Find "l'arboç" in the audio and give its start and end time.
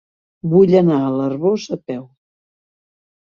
1.17-1.67